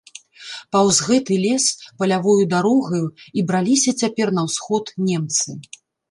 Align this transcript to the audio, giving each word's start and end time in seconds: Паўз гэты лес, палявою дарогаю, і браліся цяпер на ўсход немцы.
Паўз 0.75 0.99
гэты 1.07 1.35
лес, 1.41 1.65
палявою 1.99 2.45
дарогаю, 2.53 3.01
і 3.41 3.43
браліся 3.51 3.91
цяпер 4.05 4.27
на 4.39 4.47
ўсход 4.47 4.85
немцы. 5.11 5.49